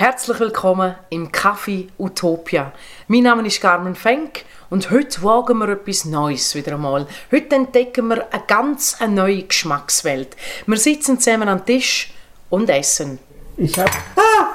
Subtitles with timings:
[0.00, 2.72] Herzlich willkommen im Café Utopia.
[3.06, 7.06] Mein Name ist Carmen Fenk und heute wagen wir etwas Neues wieder einmal.
[7.30, 10.38] Heute entdecken wir eine ganz neue Geschmackswelt.
[10.66, 12.14] Wir sitzen zusammen am Tisch
[12.48, 13.18] und essen.
[13.58, 13.90] Ich hab.
[14.16, 14.46] Ah!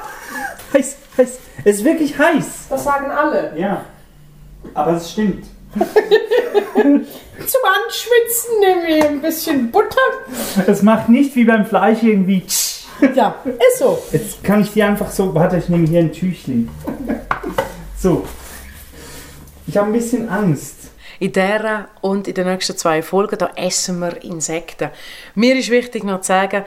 [0.73, 1.37] Heiß, heiß.
[1.63, 2.65] Es ist wirklich heiß.
[2.67, 3.53] Das sagen alle.
[3.55, 3.85] Ja.
[4.73, 5.45] Aber es stimmt.
[5.75, 10.65] Zum Anschwitzen nehmen wir ein bisschen Butter.
[10.65, 12.43] Es macht nicht wie beim Fleisch irgendwie.
[13.15, 14.01] Ja, ist so.
[14.11, 15.33] Jetzt kann ich die einfach so.
[15.33, 16.69] Warte, ich nehme hier ein Tüchlein.
[17.97, 18.25] So.
[19.67, 20.75] Ich habe ein bisschen Angst.
[21.19, 24.89] In dieser und in den nächsten zwei Folgen da essen wir Insekten.
[25.33, 26.65] Mir ist wichtig noch zu sagen,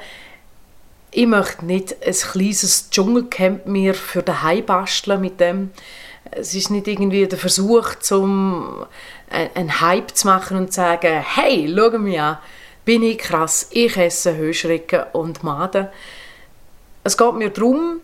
[1.10, 5.70] ich möchte nicht ein kleines Dschungelcamp mir für daheim basteln mit dem.
[6.30, 8.84] Es ist nicht irgendwie der Versuch, zum
[9.30, 12.38] einen Hype zu machen und zu sagen, hey, schau mich an,
[12.88, 15.88] bin ich krass, ich esse Heuschrecken und Maden.
[17.04, 18.00] Es geht mir darum,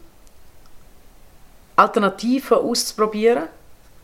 [1.74, 3.44] Alternativen auszuprobieren,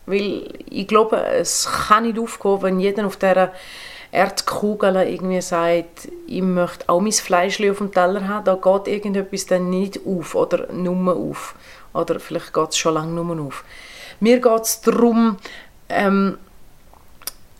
[0.07, 3.51] weil ich glaube, es kann nicht aufgehen, wenn jeder auf dieser
[4.11, 9.45] Erdkugel irgendwie sagt, ich möchte auch mein Fleisch auf dem Teller haben, da geht irgendetwas
[9.45, 11.53] dann nicht auf oder nur auf.
[11.93, 13.63] Oder vielleicht geht es schon lange nur auf.
[14.19, 15.37] Mir geht es darum,
[15.89, 16.39] ähm,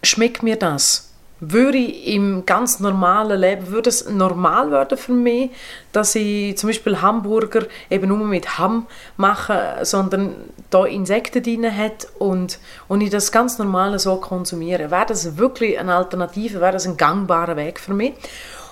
[0.02, 1.11] schmeckt mir das?
[1.44, 5.50] Würde ich im ganz normalen Leben, würde es normal werden für mich,
[5.92, 8.86] dass ich zum Beispiel Hamburger eben nur mit Ham
[9.18, 10.36] mache, sondern
[10.70, 14.92] da Insekten drin hat und, und ich das ganz normal so konsumiere?
[14.92, 18.14] Wäre das wirklich eine Alternative, wäre das ein gangbarer Weg für mich?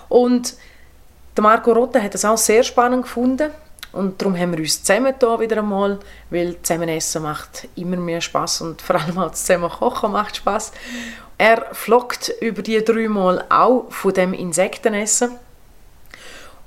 [0.07, 0.53] Und
[1.35, 3.49] der Marco Rotta hat das auch sehr spannend gefunden
[3.91, 5.97] und darum haben wir uns zusammen da wieder einmal,
[6.29, 10.71] weil zusammen essen macht immer mehr Spaß und vor allem auch zusammen kochen macht Spaß.
[11.41, 15.31] Er flockt über die drei Mal auch von dem Insektenessen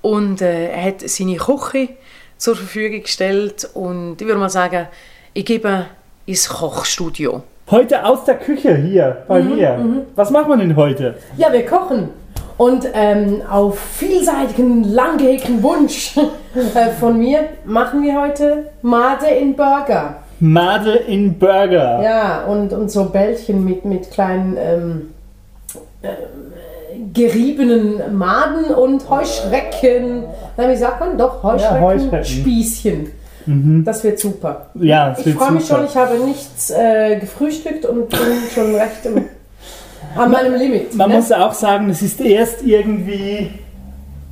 [0.00, 1.90] und äh, er hat seine Küche
[2.38, 4.86] zur Verfügung gestellt und ich würde mal sagen,
[5.34, 5.84] ich gebe
[6.24, 7.42] ins Kochstudio.
[7.70, 10.06] Heute aus der Küche hier bei Mhm, mir.
[10.14, 11.16] Was machen wir denn heute?
[11.36, 12.08] Ja, wir kochen.
[12.56, 16.16] Und ähm, auf vielseitigen, langgehegten Wunsch
[16.74, 20.22] äh, von mir machen wir heute Made in Burger.
[20.42, 22.02] Made in Burger.
[22.02, 25.10] Ja, und, und so Bällchen mit, mit kleinen ähm,
[26.02, 30.24] ähm, geriebenen Maden und Heuschrecken.
[30.56, 31.16] Na, wie sagt man?
[31.16, 32.24] Doch, Heuschrecken, Heuschrecken.
[32.24, 33.10] Spießchen.
[33.84, 34.70] Das wird super.
[34.74, 38.18] Ja, es Ich freue mich schon, ich habe nichts äh, gefrühstückt und bin
[38.52, 39.24] schon recht im,
[40.16, 40.94] an meinem Limit.
[40.94, 41.16] Man ne?
[41.16, 43.50] muss auch sagen, es ist erst irgendwie,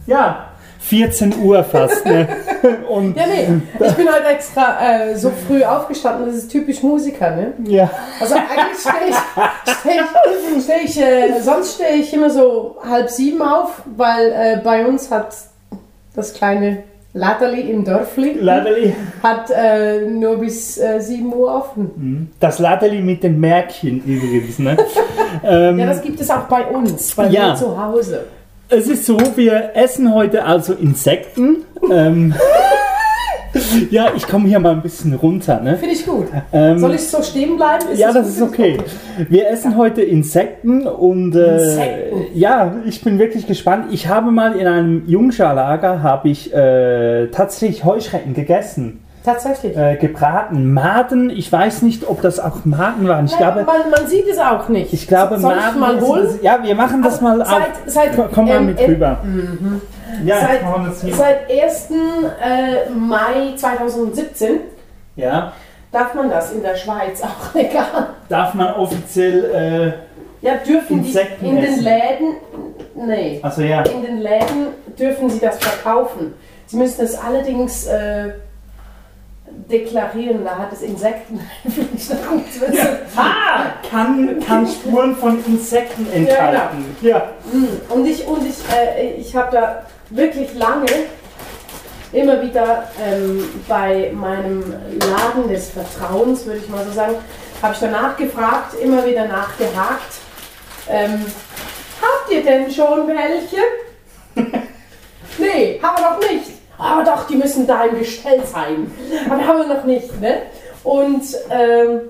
[0.07, 0.50] ja,
[0.81, 2.05] 14 Uhr fast.
[2.05, 2.27] Ne?
[2.89, 4.79] Und Ja, nee, ich bin heute extra
[5.11, 7.53] äh, so früh aufgestanden, das ist typisch Musiker, ne?
[7.65, 7.89] ja.
[8.21, 11.01] Also eigentlich stehe ich, steh ich, steh ich
[11.37, 15.35] äh, sonst stehe ich immer so halb sieben auf, weil äh, bei uns hat
[16.17, 22.31] das kleine Latterli im Dörfli Ladeli, hat äh, nur bis äh, 7 Uhr offen.
[22.41, 24.59] das Ladeli mit den Märkchen übrigens.
[24.61, 24.77] Ne?
[25.45, 27.49] ähm, Ja, das gibt es auch bei uns, bei Ja.
[27.51, 28.27] mir zu Hause.
[28.71, 31.65] Es ist so, wir essen heute also Insekten.
[31.91, 32.35] ähm,
[33.91, 35.61] ja, ich komme hier mal ein bisschen runter.
[35.61, 35.77] Ne?
[35.77, 36.29] Finde ich gut.
[36.53, 37.89] Ähm, Soll ich so stehen bleiben?
[37.93, 38.37] Ist ja, das gut?
[38.37, 38.79] ist okay.
[39.29, 42.39] Wir essen heute Insekten und äh, Insekten.
[42.39, 43.87] ja, ich bin wirklich gespannt.
[43.91, 49.77] Ich habe mal in einem Jungscharlager habe ich äh, tatsächlich Heuschrecken gegessen, Tatsächlich.
[49.77, 51.29] äh, gebraten, Maden.
[51.31, 53.27] Ich weiß nicht, ob das auch Maden waren.
[53.27, 54.93] Ich Nein, glaube, man, man sieht es auch nicht.
[54.95, 55.81] ich glaube Soll ich Maden.
[55.81, 56.39] mal holen?
[56.43, 57.39] Ja, wir machen das Also, mal.
[57.45, 57.69] seit- auf.
[57.87, 59.19] seit- Komm- Komm mal ähm, mit ähm, rüber.
[60.25, 61.15] Ja, Seit, jetzt machen wir das hier.
[61.15, 61.91] seit 1.
[62.43, 64.61] Äh, Mai 2017
[65.17, 65.53] Ja,
[65.93, 67.85] darf man das in der Schweiz auch legal.
[68.29, 69.95] darf man offiziell.
[70.43, 71.75] Ja, dürfen Insekten die in essen.
[71.75, 72.35] den Läden,
[72.95, 73.83] nee, Äh, also ja.
[73.83, 76.33] in den Läden dürfen sie das verkaufen.
[76.67, 78.31] Sie müssen es allerdings äh,
[79.71, 81.41] deklarieren, da hat es Insekten.
[81.65, 82.19] Wissen.
[83.17, 86.97] Ah, kann, kann Spuren von Insekten enthalten.
[87.01, 87.33] Ja.
[87.89, 90.87] Und ich, und ich, äh, ich habe da wirklich lange
[92.13, 97.15] immer wieder ähm, bei meinem Laden des Vertrauens, würde ich mal so sagen,
[97.63, 100.15] habe ich danach gefragt, immer wieder nachgehakt.
[100.89, 101.25] Ähm,
[102.01, 103.59] habt ihr denn schon welche?
[105.39, 106.50] nee, haben wir noch nicht.
[106.81, 108.91] Aber doch, die müssen da im Gestell sein.
[109.29, 110.43] Aber haben wir noch nicht, ne?
[110.83, 112.01] Und ähm,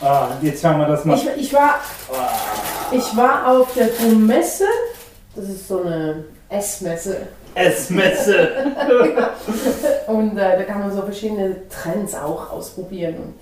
[0.00, 1.16] Ah, jetzt schauen wir das mal.
[1.16, 1.80] ich, ich, war,
[2.92, 4.64] ich war auf der Messe,
[5.34, 8.48] das ist so eine Essmesse, Essmesse.
[10.06, 13.16] und äh, da kann man so verschiedene Trends auch ausprobieren.
[13.16, 13.34] Und,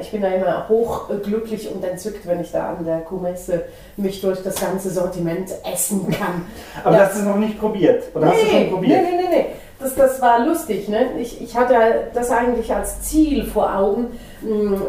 [0.00, 3.64] ich bin da immer hochglücklich und entzückt, wenn ich da an der Kuhmesse
[3.96, 6.44] mich durch das ganze Sortiment essen kann.
[6.84, 7.04] Aber Ja.
[7.04, 8.04] das ist noch nicht probiert.
[8.14, 9.00] Oder hast du schon probiert?
[9.02, 9.46] Nee, nee, nee, nee.
[9.78, 10.88] das, das war lustig.
[10.88, 11.12] Ne?
[11.18, 11.74] Ich, ich hatte
[12.12, 14.08] das eigentlich als Ziel vor Augen,
[14.42, 14.88] mh, äh,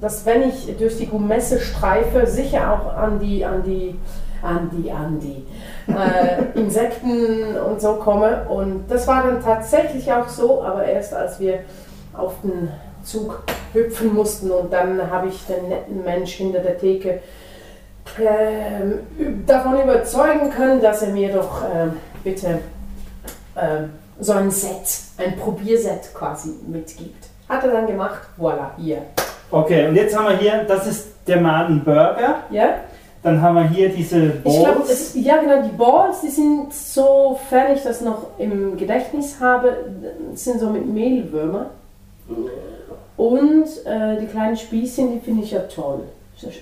[0.00, 3.94] dass wenn ich durch die Messe streife, sicher auch an die, an die,
[4.42, 5.46] an die, an die
[5.92, 8.44] äh, Insekten und so komme.
[8.48, 11.60] Und das war dann tatsächlich auch so, aber erst als wir
[12.14, 12.68] auf den
[13.04, 17.20] Zug hüpfen mussten und dann habe ich den netten Mensch hinter der Theke
[18.18, 21.88] äh, davon überzeugen können, dass er mir doch äh,
[22.24, 22.58] bitte
[23.54, 23.84] äh,
[24.20, 27.28] so ein Set, ein Probierset quasi mitgibt.
[27.48, 28.98] Hat er dann gemacht, voilà, hier.
[29.50, 32.42] Okay, und jetzt haben wir hier, das ist der Maden Burger.
[32.50, 32.80] Ja?
[33.22, 35.14] Dann haben wir hier diese Balls.
[35.14, 39.76] Ich glaube, ja genau, die Balls, die sind, sofern ich das noch im Gedächtnis habe,
[40.34, 41.66] sind so mit Mehlwürmer.
[43.16, 46.00] Und äh, die kleinen Spießchen, die finde ich ja toll.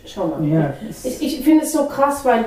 [0.06, 0.44] Schau mal.
[0.46, 0.74] Ja,
[1.04, 2.44] ich ich finde es so krass, weil,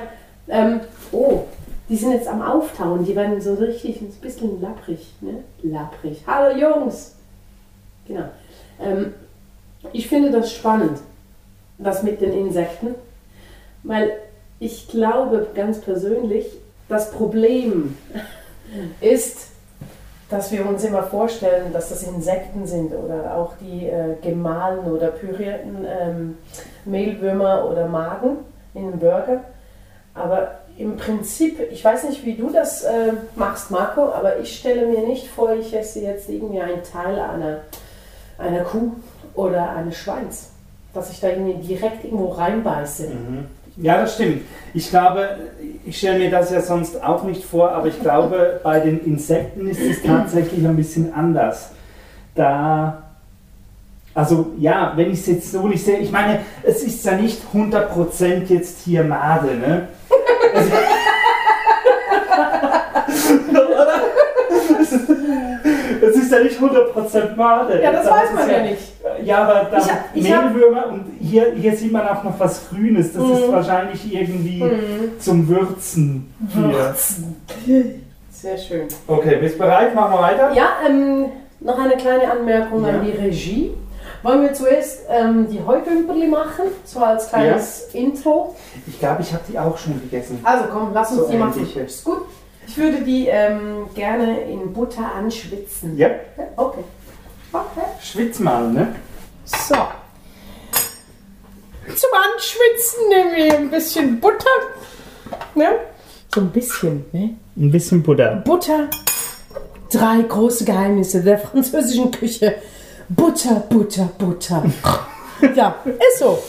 [0.47, 0.81] ähm,
[1.11, 1.43] oh,
[1.89, 3.05] die sind jetzt am Auftauen.
[3.05, 5.13] Die werden so richtig ein bisschen lapprig.
[5.21, 5.43] Ne?
[5.63, 6.21] Lapprig.
[6.27, 7.15] Hallo Jungs!
[8.07, 8.25] Genau.
[8.79, 9.13] Ähm,
[9.91, 10.99] ich finde das spannend,
[11.77, 12.95] das mit den Insekten,
[13.83, 14.11] weil
[14.59, 16.45] ich glaube ganz persönlich,
[16.87, 17.97] das Problem
[19.01, 19.47] ist,
[20.33, 25.09] dass wir uns immer vorstellen, dass das Insekten sind oder auch die äh, gemahlenen oder
[25.09, 26.37] pürierten ähm,
[26.85, 28.37] Mehlwürmer oder Magen
[28.73, 29.41] in einem Burger.
[30.15, 34.87] Aber im Prinzip, ich weiß nicht, wie du das äh, machst, Marco, aber ich stelle
[34.87, 37.59] mir nicht vor, ich esse jetzt irgendwie einen Teil einer,
[38.39, 38.93] einer Kuh
[39.35, 40.49] oder eines Schweins,
[40.95, 43.07] dass ich da irgendwie direkt irgendwo reinbeiße.
[43.07, 43.45] Mhm.
[43.77, 44.41] Ja, das stimmt.
[44.73, 45.27] Ich glaube,
[45.85, 49.67] ich stelle mir das ja sonst auch nicht vor, aber ich glaube, bei den Insekten
[49.67, 51.71] ist es tatsächlich ein bisschen anders.
[52.35, 53.03] Da,
[54.13, 57.41] also ja, wenn ich es jetzt so nicht sehe, ich meine, es ist ja nicht
[57.53, 59.87] 100% jetzt hier Made, ne?
[60.53, 60.71] Also,
[64.81, 65.22] ist
[66.33, 67.81] ja nicht 100% Made.
[67.81, 68.93] Ja, das, weiß man ja, ja, nicht.
[69.23, 73.13] Ja, aber da ich, ich Mehlwürmer und hier, hier sieht man auch noch was Grünes.
[73.13, 73.33] Das mhm.
[73.33, 75.19] ist wahrscheinlich irgendwie mhm.
[75.19, 76.33] zum Würzen.
[76.39, 77.41] Würzen.
[78.31, 78.87] Sehr schön.
[79.07, 79.95] Okay, bist du bereit?
[79.95, 80.51] Machen wir weiter?
[80.53, 81.27] Ja, ähm,
[81.59, 82.89] noch eine kleine Anmerkung ja.
[82.89, 83.71] an die Regie.
[84.21, 87.99] Wollen wir zuerst ähm, die Heugümperli machen, so als kleines ja.
[87.99, 88.55] Intro?
[88.87, 90.39] Ich glaube, ich habe die auch schon gegessen.
[90.43, 91.67] Also komm, lass uns so die machen.
[91.85, 92.21] Ist gut.
[92.67, 95.97] Ich würde die ähm, gerne in Butter anschwitzen.
[95.97, 96.09] Ja.
[96.55, 96.83] Okay.
[97.51, 97.85] Okay.
[98.01, 98.95] Schwitz mal, ne?
[99.45, 99.75] So.
[101.85, 104.49] Zum Anschwitzen nehmen wir ein bisschen Butter.
[105.53, 105.67] Ne?
[106.33, 107.37] So ein bisschen, ne?
[107.55, 108.41] Ein bisschen Butter.
[108.45, 108.89] Butter.
[109.91, 112.55] Drei große Geheimnisse der französischen Küche.
[113.09, 114.63] Butter, Butter, Butter.
[115.55, 116.41] ja, ist so.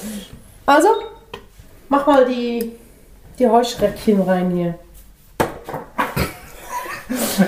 [0.64, 0.88] Also,
[1.88, 2.72] mach mal die,
[3.38, 4.78] die Heuschreckchen rein hier.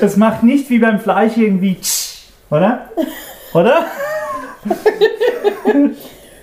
[0.01, 1.77] Es macht nicht wie beim Fleisch irgendwie,
[2.51, 2.89] oder?
[3.53, 3.87] Oder?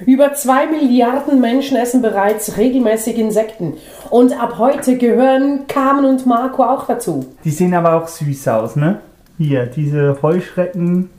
[0.06, 3.78] Über zwei Milliarden Menschen essen bereits regelmäßig Insekten.
[4.10, 7.34] Und ab heute gehören Carmen und Marco auch dazu.
[7.44, 9.00] Die sehen aber auch süß aus, ne?
[9.38, 11.10] Hier, diese Heuschrecken.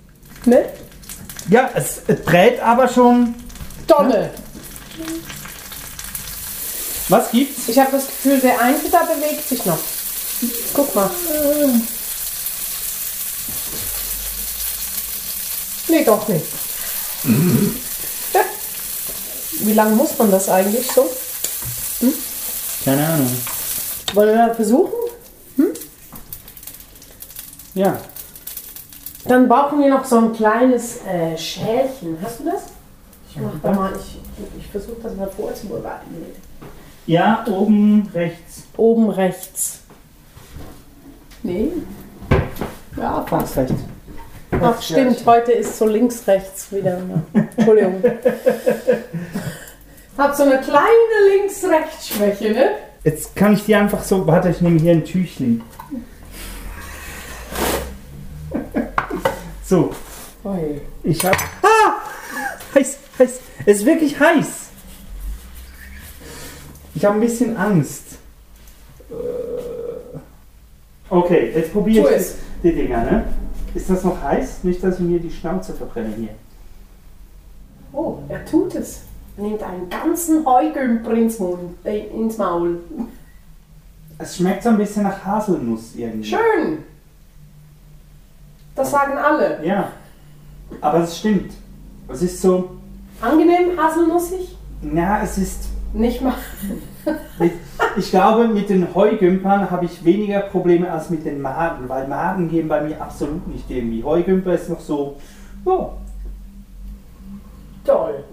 [0.45, 0.65] Ne?
[1.49, 3.35] Ja, es, es brät aber schon.
[3.87, 4.09] Donne!
[4.09, 4.31] Ne?
[7.09, 7.69] Was gibt's?
[7.69, 9.79] Ich habe das Gefühl, der eine da bewegt sich noch.
[10.75, 11.11] Guck mal.
[15.95, 16.45] Nee, doch nicht.
[19.61, 21.09] Wie lange muss man das eigentlich so?
[22.01, 22.13] Hm?
[22.85, 23.31] Keine Ahnung.
[24.13, 24.93] Wollen wir versuchen?
[25.57, 25.73] Hm?
[27.75, 27.97] Ja.
[29.27, 32.19] Dann brauchen wir noch so ein kleines äh, Schälchen.
[32.21, 32.63] Hast du das?
[33.31, 34.19] Ich mach da mal, ich,
[34.59, 36.27] ich versuche das mal vorzubereiten.
[37.07, 38.65] Ja, oben rechts.
[38.77, 39.79] Oben rechts.
[41.45, 41.71] Nee.
[42.97, 43.75] Ja, fast rechts.
[44.67, 46.99] Ach stimmt, heute ist so links, rechts wieder.
[47.35, 48.03] Entschuldigung.
[50.17, 52.71] Hat so eine kleine Links-Rechts-Schwäche, ne?
[53.03, 54.27] Jetzt kann ich die einfach so.
[54.27, 55.63] Warte, ich nehme hier ein Tüchchen.
[59.67, 59.95] So.
[61.03, 61.35] Ich hab.
[61.63, 61.95] Ah!
[62.75, 63.41] Heiß, heiß.
[63.65, 64.67] Es ist wirklich heiß.
[66.95, 68.19] Ich habe ein bisschen Angst.
[69.11, 70.19] Äh.
[71.09, 72.27] Okay, jetzt probiere ich
[72.63, 73.25] die Dinger, ne?
[73.75, 74.63] Ist das noch heiß?
[74.65, 76.35] Nicht, dass ich mir die Schnauze verbrenne hier.
[77.93, 79.03] Oh, er tut es.
[79.37, 81.39] Er nimmt einen ganzen Heugümper ins,
[81.85, 82.81] äh, ins Maul.
[84.19, 86.29] Es schmeckt so ein bisschen nach Haselnuss irgendwie.
[86.29, 86.85] Schön!
[88.77, 89.65] Das sagen alle.
[89.65, 89.93] Ja,
[90.81, 91.53] aber es stimmt.
[92.09, 92.71] Es ist so.
[93.21, 94.57] Angenehm haselnussig?
[94.83, 95.69] Ja, es ist.
[95.93, 96.35] Nicht mal.
[97.97, 102.49] Ich glaube, mit den Heugümpern habe ich weniger Probleme als mit den Maden, weil Maden
[102.49, 104.03] gehen bei mir absolut nicht irgendwie.
[104.03, 105.17] Heugümper ist noch so,
[105.65, 105.91] ja,
[107.85, 108.25] Toll.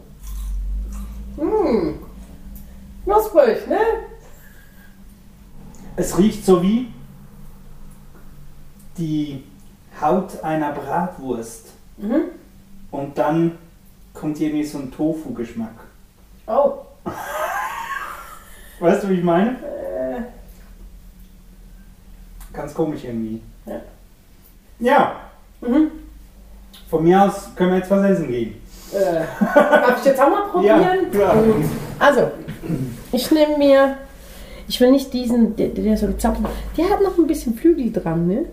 [1.36, 1.94] Mmh.
[3.04, 3.80] Knusprig, ne?
[5.96, 6.88] es riecht so wie
[8.98, 9.44] die
[10.00, 11.74] Haut einer Bratwurst.
[11.98, 12.24] Mhm.
[12.92, 13.58] Und dann
[14.14, 15.76] kommt irgendwie so ein Tofu-Geschmack.
[16.48, 16.74] Oh.
[18.82, 19.52] Weißt du, wie ich meine?
[19.52, 20.22] Äh,
[22.52, 23.42] Ganz komisch irgendwie.
[23.66, 23.82] Ja.
[24.80, 25.16] Ja,
[25.62, 25.92] mhm.
[26.90, 28.56] von mir aus können wir jetzt was essen gehen.
[28.92, 29.22] Äh,
[29.56, 30.82] darf ich jetzt auch mal probieren?
[30.82, 31.36] Ja, klar.
[31.44, 31.66] Gut.
[32.00, 32.32] Also,
[33.12, 33.98] ich nehme mir.
[34.68, 36.42] Ich will nicht diesen, der, der so gezapft
[36.78, 38.46] Der hat noch ein bisschen Flügel dran, ne?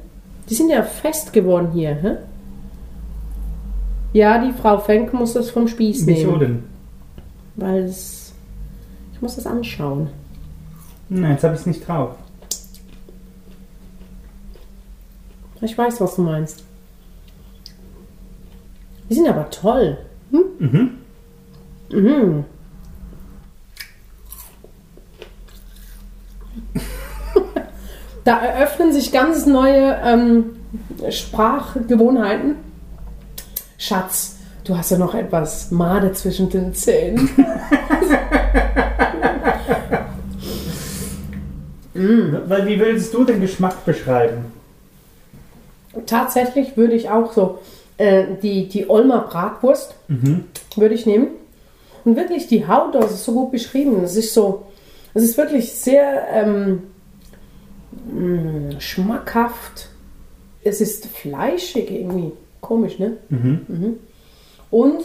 [0.51, 2.17] Die sind ja fest geworden hier, hä?
[4.13, 6.41] Ja, die Frau Fenk muss das vom Spieß Wieso nehmen.
[6.41, 6.63] denn?
[7.57, 8.18] Weil es.
[9.19, 10.11] Ich muss das anschauen.
[11.09, 12.15] Nein, jetzt habe ich es nicht drauf.
[15.61, 16.63] Ich weiß, was du meinst.
[19.11, 19.99] Die sind aber toll.
[20.31, 20.45] Hm?
[20.61, 20.91] Mhm.
[21.91, 22.45] Mhm.
[28.23, 30.61] da eröffnen sich ganz neue ähm,
[31.11, 32.55] Sprachgewohnheiten.
[33.79, 37.29] Schatz, du hast ja noch etwas Made zwischen den Zähnen.
[42.47, 44.53] Weil, wie würdest du den Geschmack beschreiben?
[46.07, 47.59] Tatsächlich würde ich auch so
[47.97, 49.95] äh, die, die Olmer Bratwurst
[50.77, 51.29] würde ich nehmen.
[52.05, 54.03] Und wirklich die Haut, das ist so gut beschrieben.
[54.05, 54.67] Es ist so,
[55.15, 56.85] es ist wirklich sehr ähm,
[58.13, 59.89] mh, schmackhaft.
[60.63, 62.33] Es ist fleischig irgendwie.
[62.61, 63.17] Komisch, ne?
[63.29, 63.97] Mhm.
[64.71, 65.03] Und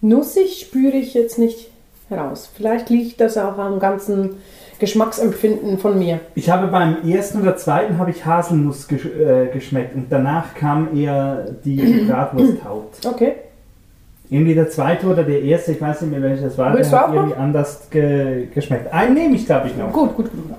[0.00, 1.68] nussig spüre ich jetzt nicht
[2.08, 2.48] heraus.
[2.54, 4.36] Vielleicht liegt das auch am ganzen
[4.82, 6.18] Geschmacksempfinden von mir.
[6.34, 10.88] Ich habe beim ersten oder zweiten habe ich Haselnuss gesch äh, geschmeckt und danach kam
[10.96, 11.76] eher die
[12.08, 13.06] Bratwursthaut.
[13.06, 13.34] Okay.
[14.28, 17.04] Irgendwie der zweite oder der erste, ich weiß nicht mehr welches war, Willst der hat
[17.04, 17.16] auch noch?
[17.22, 18.92] irgendwie anders ge geschmeckt.
[18.92, 19.92] Einen nehme ich, glaube ich, noch.
[19.92, 20.56] Gut, gut, gut.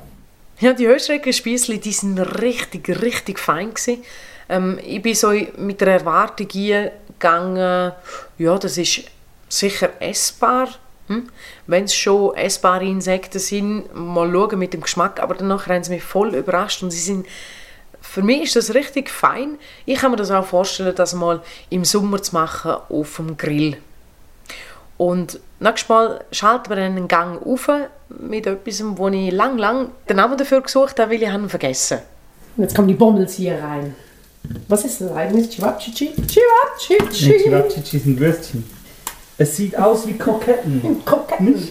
[0.62, 4.04] Ja, die Heuschreckenspießli, die sind richtig, richtig fein gewesen.
[4.48, 7.92] Ähm, ich bin so mit der Erwartung gegangen,
[8.38, 9.02] ja, das ist
[9.50, 10.70] sicher essbar.
[11.08, 11.30] Hm?
[11.68, 15.94] Wenn es schon essbare Insekten sind, mal schauen mit dem Geschmack, aber danach haben sie
[15.94, 17.26] mich voll überrascht und sie sind
[18.04, 19.58] für mich ist das richtig fein.
[19.86, 23.78] Ich kann mir das auch vorstellen, das mal im Sommer zu machen auf dem Grill.
[24.98, 27.70] Und nächstes Mal schalten wir einen Gang auf
[28.10, 31.98] mit etwas, wo ich lang, lang den Namen dafür gesucht habe, weil ich ihn vergessen
[31.98, 32.08] habe.
[32.58, 33.96] Und jetzt kommen die Bommels hier rein.
[34.68, 35.50] Was ist das eigentlich?
[35.50, 36.14] Chivapchichi?
[36.16, 37.38] Nee, Chivapchichi!
[37.44, 38.64] Chivapchichi sind Würstchen.
[39.38, 41.02] Es sieht aus wie Kroketten.
[41.06, 41.70] Kroketten.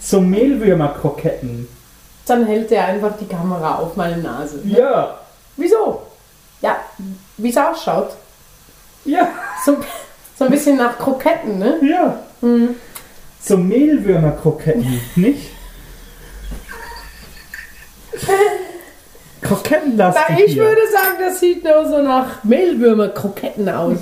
[0.00, 1.68] So Mehlwürmer-Kroketten.
[2.26, 4.60] Dann hält er einfach die Kamera auf meine Nase.
[4.64, 5.18] Ja.
[5.56, 6.02] Wieso?
[6.62, 6.76] Ja,
[7.36, 8.10] wie es ausschaut.
[9.04, 9.28] Ja.
[9.64, 9.76] So,
[10.38, 11.78] so ein bisschen nach Kroketten, ne?
[11.82, 12.18] Ja.
[13.40, 15.50] So Mehlwürmer-Kroketten, nicht?
[19.42, 20.62] Krokettenlastig Na, ich hier.
[20.62, 23.98] würde sagen, das sieht nur so nach Mehlwürmer-Kroketten aus.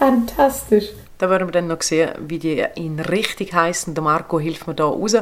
[0.00, 0.88] Fantastisch.
[1.18, 3.92] Da werden wir dann noch sehen, wie die ihn richtig heißen.
[3.92, 5.14] Der Marco hilft mir da raus.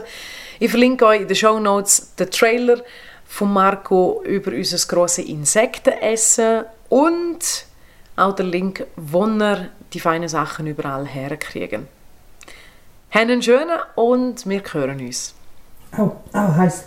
[0.61, 2.81] Ich verlinke euch in den Show Notes den Trailer
[3.27, 7.67] von Marco über unser grosses Insektenessen und
[8.15, 11.89] auch den Link, wo ihr die feinen Sachen überall herkriegen.
[13.11, 15.35] Haben einen schönen und wir hören uns.
[15.97, 16.85] Au, au, heiß.